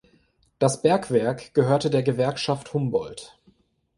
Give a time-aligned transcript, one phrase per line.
[0.57, 3.37] Das Bergwerk gehörte der Gewerkschaft Humboldt.